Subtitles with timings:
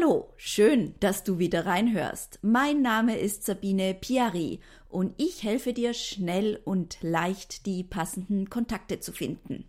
[0.00, 2.38] Hallo, schön, dass du wieder reinhörst.
[2.42, 9.00] Mein Name ist Sabine Piari und ich helfe dir schnell und leicht die passenden Kontakte
[9.00, 9.64] zu finden.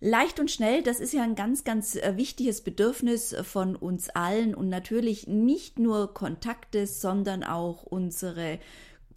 [0.00, 4.54] Leicht und schnell, das ist ja ein ganz, ganz äh, wichtiges Bedürfnis von uns allen
[4.54, 8.58] und natürlich nicht nur Kontakte, sondern auch unsere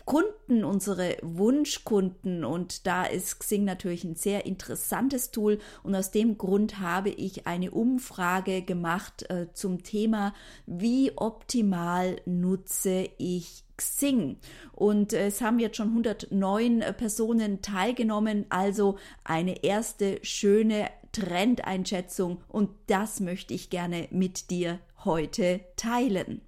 [0.06, 6.38] Kunden, unsere Wunschkunden und da ist Xing natürlich ein sehr interessantes Tool und aus dem
[6.38, 10.34] Grund habe ich eine Umfrage gemacht äh, zum Thema,
[10.66, 14.38] wie optimal nutze ich Xing.
[14.74, 22.72] Und es haben jetzt schon 109 äh, Personen teilgenommen, also eine erste schöne Trendeinschätzung und
[22.88, 26.42] das möchte ich gerne mit dir heute teilen.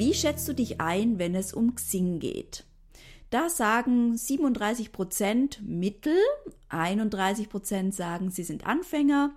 [0.00, 2.64] Wie schätzt du dich ein, wenn es um Xing geht?
[3.28, 6.16] Da sagen 37 Prozent Mittel,
[6.70, 9.34] 31 Prozent sagen, sie sind Anfänger,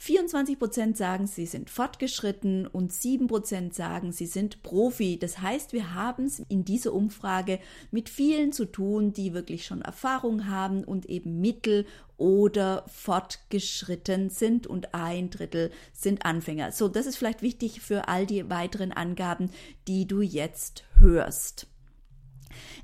[0.00, 5.18] 24 Prozent sagen, sie sind fortgeschritten und 7 Prozent sagen, sie sind Profi.
[5.18, 7.58] Das heißt, wir haben es in dieser Umfrage
[7.90, 11.84] mit vielen zu tun, die wirklich schon Erfahrung haben und eben Mittel
[12.16, 16.70] oder fortgeschritten sind und ein Drittel sind Anfänger.
[16.70, 19.50] So, das ist vielleicht wichtig für all die weiteren Angaben,
[19.88, 21.66] die du jetzt hörst.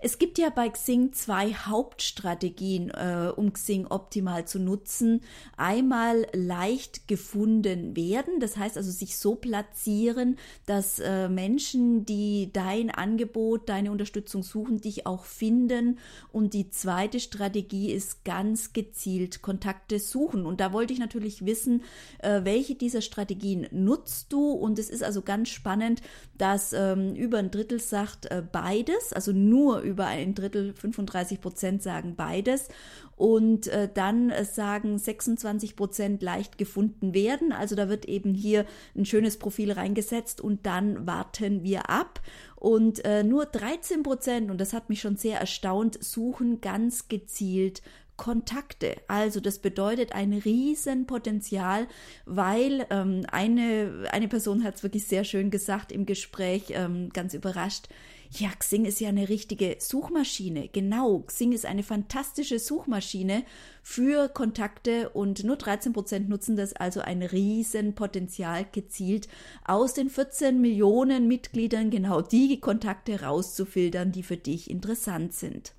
[0.04, 5.22] Es gibt ja bei Xing zwei Hauptstrategien, äh, um Xing optimal zu nutzen.
[5.56, 12.90] Einmal leicht gefunden werden, das heißt also sich so platzieren, dass äh, Menschen, die dein
[12.90, 15.98] Angebot, deine Unterstützung suchen, dich auch finden.
[16.32, 20.44] Und die zweite Strategie ist ganz gezielt Kontakte suchen.
[20.44, 21.82] Und da wollte ich natürlich wissen,
[22.18, 24.50] äh, welche dieser Strategien nutzt du.
[24.50, 26.02] Und es ist also ganz spannend,
[26.36, 31.82] dass ähm, über ein Drittel sagt äh, beides, also nur über ein Drittel, 35 Prozent
[31.82, 32.68] sagen beides.
[33.16, 37.52] Und äh, dann äh, sagen 26 Prozent leicht gefunden werden.
[37.52, 38.66] Also da wird eben hier
[38.96, 42.20] ein schönes Profil reingesetzt und dann warten wir ab.
[42.56, 47.82] Und äh, nur 13 Prozent, und das hat mich schon sehr erstaunt, suchen ganz gezielt
[48.16, 48.96] Kontakte.
[49.08, 51.88] Also das bedeutet ein Riesenpotenzial,
[52.26, 57.34] weil ähm, eine, eine Person hat es wirklich sehr schön gesagt im Gespräch, ähm, ganz
[57.34, 57.88] überrascht.
[58.36, 60.68] Ja, Xing ist ja eine richtige Suchmaschine.
[60.68, 63.44] Genau, Xing ist eine fantastische Suchmaschine
[63.80, 69.28] für Kontakte und nur 13 Prozent nutzen das, also ein Riesenpotenzial gezielt
[69.64, 75.72] aus den 14 Millionen Mitgliedern genau die Kontakte rauszufiltern, die für dich interessant sind.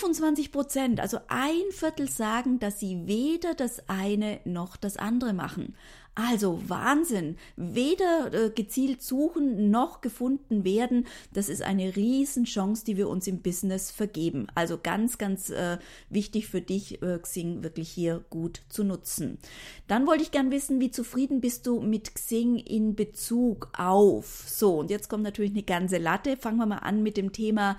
[0.00, 5.76] 25 Prozent, also ein Viertel sagen, dass sie weder das eine noch das andere machen.
[6.16, 7.36] Also Wahnsinn.
[7.56, 11.06] Weder äh, gezielt suchen noch gefunden werden.
[11.32, 14.48] Das ist eine Riesenchance, die wir uns im Business vergeben.
[14.54, 15.78] Also ganz, ganz äh,
[16.08, 19.38] wichtig für dich, äh, Xing wirklich hier gut zu nutzen.
[19.86, 24.44] Dann wollte ich gern wissen, wie zufrieden bist du mit Xing in Bezug auf.
[24.46, 26.36] So, und jetzt kommt natürlich eine ganze Latte.
[26.36, 27.78] Fangen wir mal an mit dem Thema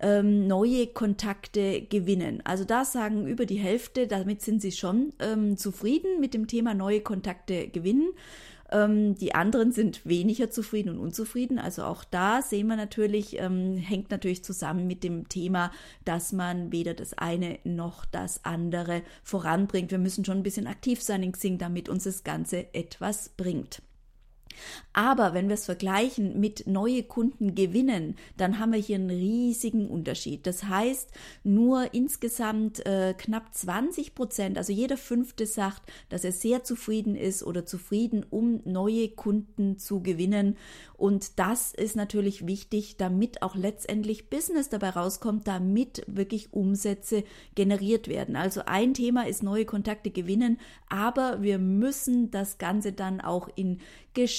[0.00, 2.42] ähm, neue Kontakte gewinnen.
[2.44, 6.74] Also da sagen über die Hälfte, damit sind sie schon ähm, zufrieden mit dem Thema
[6.74, 8.12] neue Kontakte gewinnen.
[8.72, 11.58] Ähm, die anderen sind weniger zufrieden und unzufrieden.
[11.58, 15.70] Also auch da sehen wir natürlich, ähm, hängt natürlich zusammen mit dem Thema,
[16.04, 19.90] dass man weder das eine noch das andere voranbringt.
[19.90, 23.82] Wir müssen schon ein bisschen aktiv sein in Xing, damit uns das Ganze etwas bringt.
[24.92, 29.88] Aber wenn wir es vergleichen mit neue Kunden gewinnen, dann haben wir hier einen riesigen
[29.88, 30.46] Unterschied.
[30.46, 31.10] Das heißt,
[31.44, 37.42] nur insgesamt äh, knapp 20 Prozent, also jeder fünfte sagt, dass er sehr zufrieden ist
[37.42, 40.56] oder zufrieden, um neue Kunden zu gewinnen.
[40.96, 47.24] Und das ist natürlich wichtig, damit auch letztendlich Business dabei rauskommt, damit wirklich Umsätze
[47.54, 48.36] generiert werden.
[48.36, 50.58] Also ein Thema ist neue Kontakte gewinnen,
[50.88, 53.80] aber wir müssen das Ganze dann auch in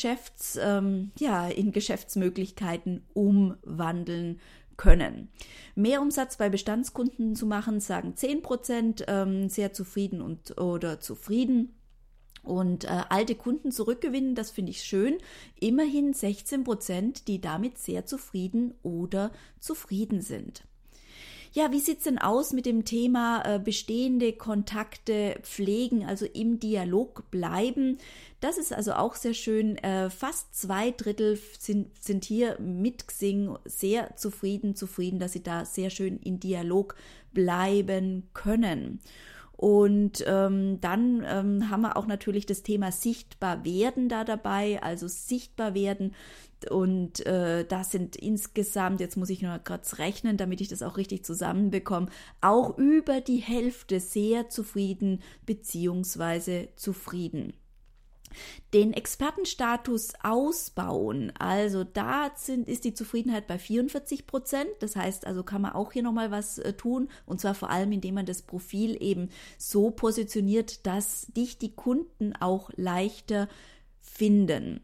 [0.03, 4.41] Geschäfts, ähm, ja, in Geschäftsmöglichkeiten umwandeln
[4.75, 5.29] können.
[5.75, 11.79] Mehr Umsatz bei Bestandskunden zu machen, sagen 10 Prozent, ähm, sehr zufrieden und oder zufrieden.
[12.43, 15.19] Und äh, alte Kunden zurückgewinnen, das finde ich schön.
[15.61, 20.65] Immerhin 16 Prozent, die damit sehr zufrieden oder zufrieden sind.
[21.55, 27.29] Ja, wie sieht's denn aus mit dem Thema äh, bestehende Kontakte pflegen, also im Dialog
[27.29, 27.99] bleiben?
[28.39, 29.77] Das ist also auch sehr schön.
[29.77, 35.63] Äh, fast zwei Drittel sind, sind hier mit Xing sehr zufrieden, zufrieden, dass sie da
[35.63, 36.95] sehr schön in Dialog
[37.33, 38.99] bleiben können.
[39.55, 45.07] Und ähm, dann ähm, haben wir auch natürlich das Thema sichtbar werden da dabei, also
[45.07, 46.13] sichtbar werden.
[46.69, 50.97] Und äh, das sind insgesamt, jetzt muss ich nur kurz rechnen, damit ich das auch
[50.97, 52.07] richtig zusammenbekomme,
[52.41, 57.53] auch über die Hälfte sehr zufrieden beziehungsweise zufrieden
[58.73, 61.31] den Expertenstatus ausbauen.
[61.37, 64.69] Also da sind, ist die Zufriedenheit bei 44 Prozent.
[64.79, 67.09] Das heißt, also kann man auch hier nochmal was äh, tun.
[67.25, 72.33] Und zwar vor allem, indem man das Profil eben so positioniert, dass dich die Kunden
[72.39, 73.47] auch leichter
[74.01, 74.81] finden.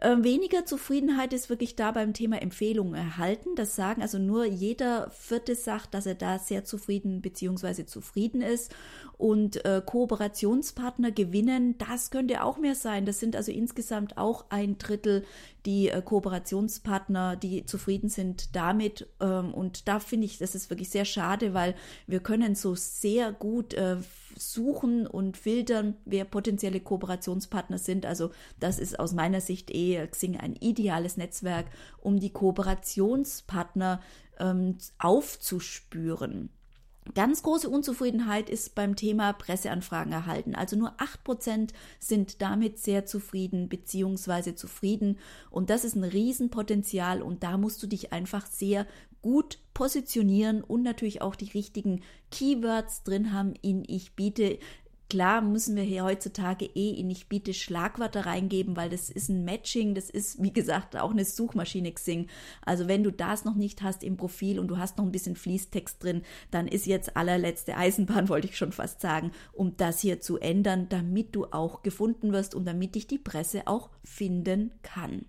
[0.00, 3.50] Äh, weniger Zufriedenheit ist wirklich da beim Thema Empfehlungen erhalten.
[3.54, 7.86] Das sagen also nur jeder Vierte sagt, dass er da sehr zufrieden bzw.
[7.86, 8.74] zufrieden ist.
[9.16, 13.06] Und äh, Kooperationspartner gewinnen, das könnte auch mehr sein.
[13.06, 15.24] Das sind also insgesamt auch ein Drittel
[15.66, 19.06] die äh, Kooperationspartner, die zufrieden sind damit.
[19.20, 21.74] Ähm, und da finde ich, das ist wirklich sehr schade, weil
[22.06, 23.96] wir können so sehr gut äh,
[24.36, 28.06] suchen und filtern, wer potenzielle Kooperationspartner sind.
[28.06, 31.66] Also das ist aus meiner Sicht eh Xing ein ideales Netzwerk,
[32.00, 34.00] um die Kooperationspartner
[34.38, 36.50] ähm, aufzuspüren.
[37.12, 40.54] Ganz große Unzufriedenheit ist beim Thema Presseanfragen erhalten.
[40.54, 44.54] Also nur 8% sind damit sehr zufrieden bzw.
[44.54, 45.18] zufrieden.
[45.50, 48.86] Und das ist ein Riesenpotenzial und da musst du dich einfach sehr
[49.20, 54.58] gut positionieren und natürlich auch die richtigen Keywords drin haben in Ich biete.
[55.10, 59.44] Klar müssen wir hier heutzutage eh in Ich biete Schlagwörter reingeben, weil das ist ein
[59.44, 62.28] Matching, das ist wie gesagt auch eine Suchmaschine Xing.
[62.64, 65.36] Also wenn du das noch nicht hast im Profil und du hast noch ein bisschen
[65.36, 70.20] Fließtext drin, dann ist jetzt allerletzte Eisenbahn, wollte ich schon fast sagen, um das hier
[70.20, 75.26] zu ändern, damit du auch gefunden wirst und damit dich die Presse auch finden kann.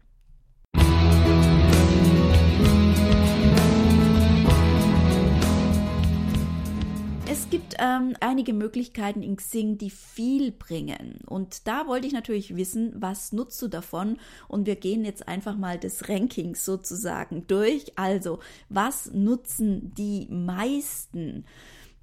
[7.38, 11.20] Es gibt ähm, einige Möglichkeiten in Xing, die viel bringen.
[11.28, 14.20] Und da wollte ich natürlich wissen, was nutzt du davon?
[14.48, 17.92] Und wir gehen jetzt einfach mal des Rankings sozusagen durch.
[17.98, 18.40] Also,
[18.70, 21.44] was nutzen die meisten?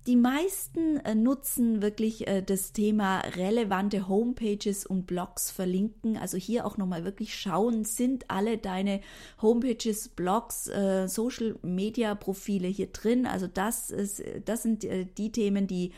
[0.06, 6.16] Die meisten äh, nutzen wirklich äh, das Thema relevante Homepages und Blogs verlinken.
[6.16, 9.00] Also hier auch nochmal wirklich schauen, sind alle deine
[9.40, 13.26] Homepages, Blogs, äh, Social Media Profile hier drin.
[13.26, 15.92] Also das ist, das sind die Themen, die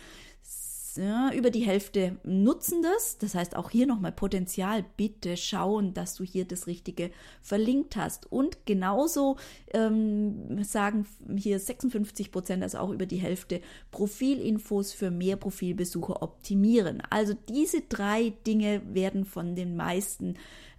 [0.97, 3.19] ja, über die Hälfte nutzen das.
[3.19, 4.85] Das heißt, auch hier nochmal Potenzial.
[4.97, 7.11] Bitte schauen, dass du hier das Richtige
[7.43, 8.31] verlinkt hast.
[8.31, 9.37] Und genauso
[9.73, 11.07] ähm, sagen
[11.37, 13.61] hier 56 Prozent, also auch über die Hälfte,
[13.91, 17.03] Profilinfos für mehr Profilbesucher optimieren.
[17.11, 20.35] Also diese drei Dinge werden von den meisten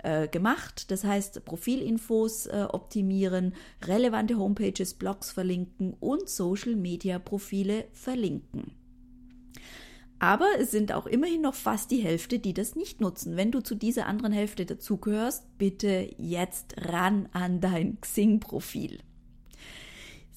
[0.06, 0.92] äh, gemacht.
[0.92, 8.72] Das heißt, Profilinfos äh, optimieren, relevante Homepages, Blogs verlinken und Social-Media-Profile verlinken.
[10.20, 13.36] Aber es sind auch immerhin noch fast die Hälfte, die das nicht nutzen.
[13.36, 19.00] Wenn du zu dieser anderen Hälfte dazugehörst, bitte jetzt ran an dein Xing-Profil.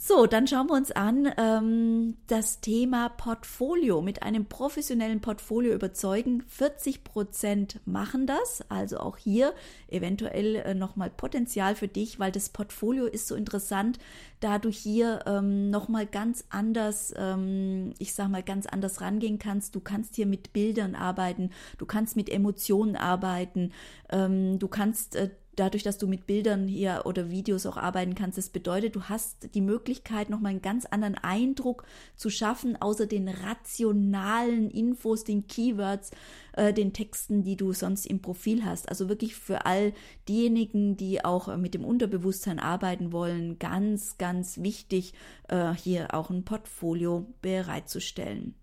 [0.00, 4.00] So, dann schauen wir uns an ähm, das Thema Portfolio.
[4.00, 6.45] Mit einem professionellen Portfolio überzeugen.
[6.47, 8.62] 40 Prozent machen das.
[8.69, 9.55] Also auch hier
[9.89, 13.99] eventuell äh, nochmal Potenzial für dich, weil das Portfolio ist so interessant,
[14.39, 19.75] da du hier ähm, nochmal ganz anders, ähm, ich sag mal, ganz anders rangehen kannst.
[19.75, 23.73] Du kannst hier mit Bildern arbeiten, du kannst mit Emotionen arbeiten,
[24.11, 28.38] ähm, du kannst äh, dadurch, dass du mit Bildern hier oder Videos auch arbeiten kannst,
[28.38, 31.84] das bedeutet, du hast die Möglichkeit, nochmal einen ganz anderen Eindruck
[32.17, 36.10] zu schaffen, außer den rationalen Infos, den Keywords,
[36.53, 38.88] äh, den Texten, die du sonst im Profil hast.
[38.88, 39.93] Also wirklich für all
[40.29, 45.15] diejenigen, die auch mit dem Unterbewusstsein arbeiten wollen, ganz, ganz wichtig,
[45.48, 48.55] äh, hier auch ein Portfolio bereitzustellen.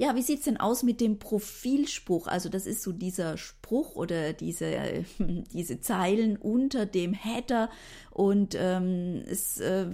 [0.00, 2.26] Ja, wie sieht's denn aus mit dem Profilspruch?
[2.26, 5.04] Also das ist so dieser Spruch oder diese,
[5.52, 7.68] diese Zeilen unter dem Header
[8.10, 9.88] und ähm, es äh,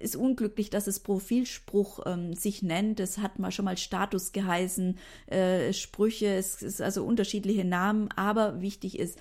[0.00, 2.98] ist unglücklich, dass es Profilspruch ähm, sich nennt.
[2.98, 8.60] Es hat mal schon mal Status geheißen, äh, Sprüche, es ist also unterschiedliche Namen, aber
[8.60, 9.16] wichtig ist,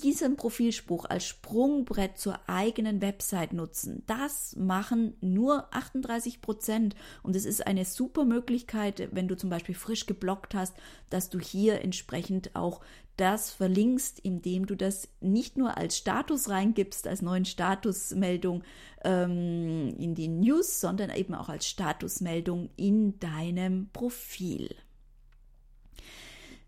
[0.00, 4.02] diesen Profilspruch als Sprungbrett zur eigenen Website nutzen.
[4.06, 9.74] Das machen nur 38 Prozent und es ist eine super Möglichkeit, wenn du zum Beispiel
[9.74, 10.74] frisch geblockt hast,
[11.10, 12.80] dass du hier entsprechend auch
[13.16, 18.62] das verlinkst, indem du das nicht nur als Status reingibst, als neuen Statusmeldung
[19.04, 24.74] ähm, in die News, sondern eben auch als Statusmeldung in deinem Profil.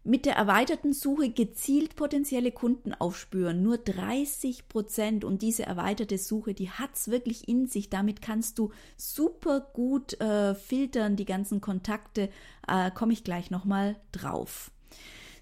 [0.05, 3.62] Mit der erweiterten Suche gezielt potenzielle Kunden aufspüren.
[3.62, 7.90] Nur 30 Prozent und diese erweiterte Suche, die hat's wirklich in sich.
[7.90, 12.31] Damit kannst du super gut äh, filtern, die ganzen Kontakte.
[12.67, 14.71] Äh, Komme ich gleich nochmal drauf.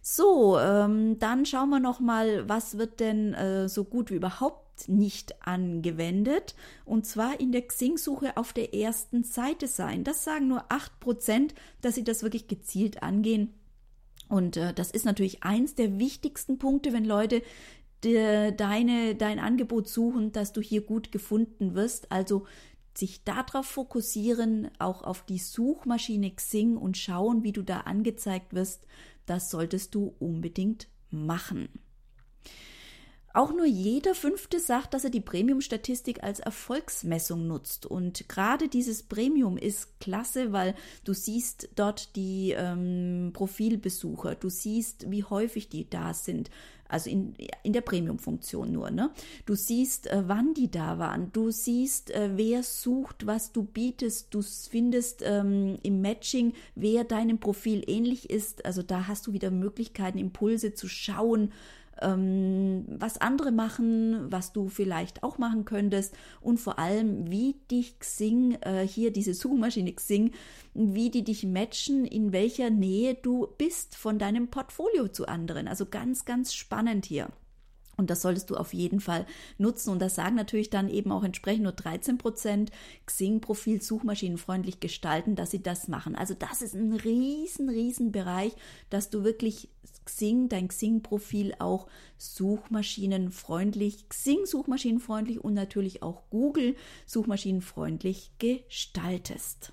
[0.02, 5.46] So, ähm, dann schauen wir nochmal, was wird denn äh, so gut wie überhaupt nicht
[5.46, 6.54] angewendet.
[6.84, 10.04] Und zwar in der Xing-Suche auf der ersten Seite sein.
[10.04, 13.54] Das sagen nur 8%, dass sie das wirklich gezielt angehen.
[14.28, 17.42] Und äh, das ist natürlich eins der wichtigsten Punkte, wenn Leute
[18.04, 22.10] de, deine, dein Angebot suchen, dass du hier gut gefunden wirst.
[22.12, 22.46] Also
[22.94, 28.86] sich darauf fokussieren, auch auf die Suchmaschine Xing und schauen, wie du da angezeigt wirst,
[29.26, 31.68] das solltest du unbedingt machen.
[33.36, 37.84] Auch nur jeder Fünfte sagt, dass er die Premium-Statistik als Erfolgsmessung nutzt.
[37.84, 40.74] Und gerade dieses Premium ist klasse, weil
[41.04, 46.48] du siehst dort die ähm, Profilbesucher, du siehst, wie häufig die da sind.
[46.88, 48.90] Also in, in der Premium-Funktion nur.
[48.90, 49.10] Ne?
[49.44, 51.30] Du siehst, äh, wann die da waren.
[51.34, 54.32] Du siehst, äh, wer sucht, was du bietest.
[54.32, 58.64] Du findest ähm, im Matching, wer deinem Profil ähnlich ist.
[58.64, 61.52] Also da hast du wieder Möglichkeiten, Impulse zu schauen,
[62.00, 67.98] ähm, was andere machen, was du vielleicht auch machen könntest und vor allem, wie dich
[67.98, 70.32] Xing, äh, hier diese Suchmaschine Xing,
[70.74, 75.68] wie die dich matchen, in welcher Nähe du bist von deinem Portfolio zu anderen.
[75.68, 77.28] Also ganz, ganz spannend hier.
[77.96, 79.26] Und das solltest du auf jeden Fall
[79.58, 79.90] nutzen.
[79.90, 82.70] Und das sagen natürlich dann eben auch entsprechend nur 13 Prozent
[83.06, 86.14] Xing-Profil suchmaschinenfreundlich gestalten, dass sie das machen.
[86.14, 88.52] Also das ist ein riesen, riesen Bereich,
[88.90, 89.70] dass du wirklich
[90.04, 91.88] Xing, dein Xing-Profil auch
[92.18, 96.76] suchmaschinenfreundlich, Xing suchmaschinenfreundlich und natürlich auch Google
[97.06, 99.72] suchmaschinenfreundlich gestaltest.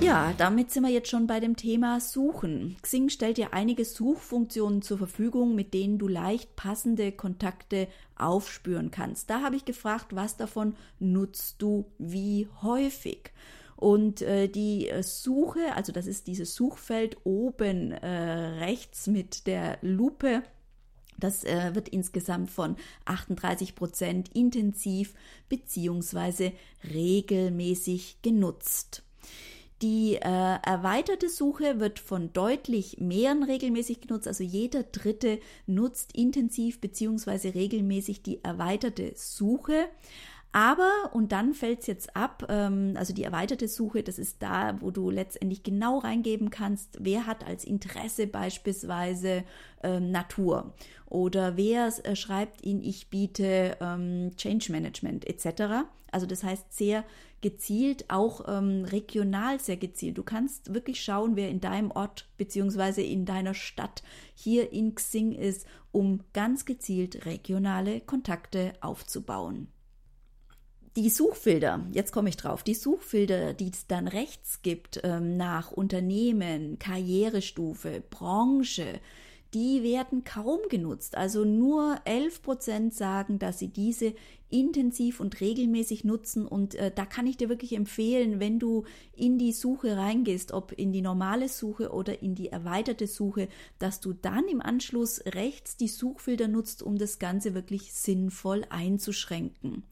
[0.00, 2.76] Ja, damit sind wir jetzt schon bei dem Thema Suchen.
[2.82, 9.30] Xing stellt dir einige Suchfunktionen zur Verfügung, mit denen du leicht passende Kontakte aufspüren kannst.
[9.30, 13.32] Da habe ich gefragt, was davon nutzt du wie häufig?
[13.74, 19.78] Und äh, die äh, Suche, also das ist dieses Suchfeld oben äh, rechts mit der
[19.80, 20.42] Lupe,
[21.18, 22.76] das äh, wird insgesamt von
[23.06, 25.14] 38 Prozent intensiv
[25.48, 26.52] beziehungsweise
[26.84, 29.02] regelmäßig genutzt.
[29.82, 36.80] Die äh, erweiterte Suche wird von deutlich mehreren regelmäßig genutzt, also jeder Dritte nutzt intensiv
[36.80, 37.50] bzw.
[37.50, 39.88] regelmäßig die erweiterte Suche.
[40.56, 44.80] Aber, und dann fällt es jetzt ab, ähm, also die erweiterte Suche, das ist da,
[44.80, 49.44] wo du letztendlich genau reingeben kannst, wer hat als Interesse beispielsweise
[49.82, 50.72] ähm, Natur
[51.10, 55.84] oder wer äh, schreibt ihn, ich biete ähm, Change Management etc.
[56.10, 57.04] Also das heißt sehr
[57.42, 60.16] gezielt, auch ähm, regional sehr gezielt.
[60.16, 63.02] Du kannst wirklich schauen, wer in deinem Ort bzw.
[63.02, 64.02] in deiner Stadt
[64.34, 69.68] hier in Xing ist, um ganz gezielt regionale Kontakte aufzubauen.
[70.96, 75.70] Die Suchfilter, jetzt komme ich drauf, die Suchfilter, die es dann rechts gibt ähm, nach
[75.70, 79.00] Unternehmen, Karrierestufe, Branche,
[79.52, 81.14] die werden kaum genutzt.
[81.14, 84.14] Also nur 11 Prozent sagen, dass sie diese
[84.48, 86.46] intensiv und regelmäßig nutzen.
[86.46, 88.84] Und äh, da kann ich dir wirklich empfehlen, wenn du
[89.14, 93.48] in die Suche reingehst, ob in die normale Suche oder in die erweiterte Suche,
[93.78, 99.84] dass du dann im Anschluss rechts die Suchfilter nutzt, um das Ganze wirklich sinnvoll einzuschränken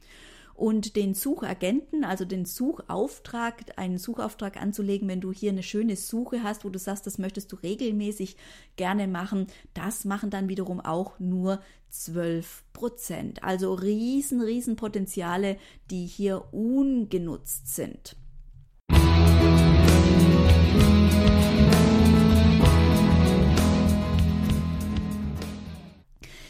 [0.54, 6.42] und den Suchagenten, also den Suchauftrag, einen Suchauftrag anzulegen, wenn du hier eine schöne Suche
[6.42, 8.37] hast, wo du sagst, das möchtest du regelmäßig
[8.76, 13.42] gerne machen, das machen dann wiederum auch nur 12 Prozent.
[13.42, 15.58] Also riesen, riesen Potenziale,
[15.90, 18.16] die hier ungenutzt sind.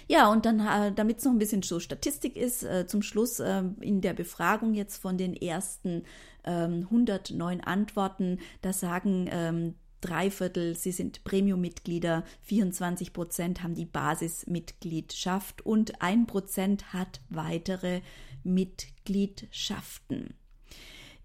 [0.06, 3.40] Ja, und dann, äh, damit es noch ein bisschen so Statistik ist, äh, zum Schluss
[3.40, 6.04] äh, in der Befragung jetzt von den ersten
[6.44, 13.87] ähm, 109 Antworten, da sagen ähm, drei Viertel, sie sind Premium-Mitglieder, 24 Prozent haben die
[13.87, 18.02] Basismitgliedschaft und ein Prozent hat weitere
[18.42, 20.34] Mitgliedschaften.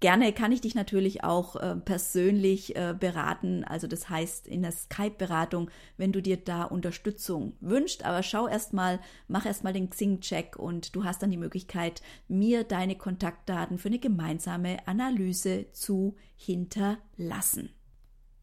[0.00, 4.72] Gerne kann ich dich natürlich auch äh, persönlich äh, beraten, also das heißt in der
[4.72, 8.06] Skype-Beratung, wenn du dir da Unterstützung wünschst.
[8.06, 12.96] Aber schau erstmal, mach erstmal den Xing-Check und du hast dann die Möglichkeit, mir deine
[12.96, 17.68] Kontaktdaten für eine gemeinsame Analyse zu hinterlassen.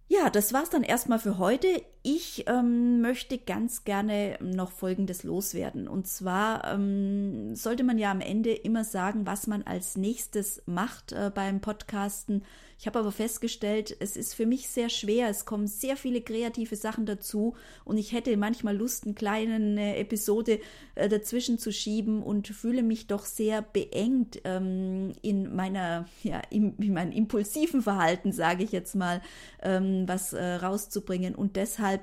[0.09, 1.67] Ja, das war's dann erstmal für heute.
[2.09, 5.89] Ich ähm, möchte ganz gerne noch Folgendes loswerden.
[5.89, 11.11] Und zwar ähm, sollte man ja am Ende immer sagen, was man als nächstes macht
[11.11, 12.43] äh, beim Podcasten.
[12.79, 15.29] Ich habe aber festgestellt, es ist für mich sehr schwer.
[15.29, 20.59] Es kommen sehr viele kreative Sachen dazu und ich hätte manchmal Lust, eine kleine Episode
[20.93, 26.77] äh, dazwischen zu schieben und fühle mich doch sehr beengt ähm, in meiner, ja, in,
[26.77, 29.23] in meinem impulsiven Verhalten, sage ich jetzt mal,
[29.63, 31.33] ähm, was äh, rauszubringen.
[31.33, 31.96] Und deshalb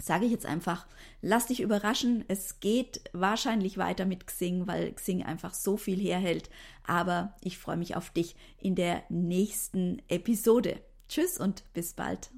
[0.00, 0.86] sage ich jetzt einfach,
[1.22, 2.24] lass dich überraschen.
[2.28, 6.50] Es geht wahrscheinlich weiter mit Xing, weil Xing einfach so viel herhält.
[6.86, 10.80] Aber ich freue mich auf dich in der nächsten Episode.
[11.08, 12.30] Tschüss und bis bald.